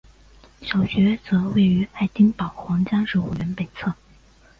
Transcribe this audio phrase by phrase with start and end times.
[0.63, 3.93] 小学则位于爱丁堡皇家植物园北侧。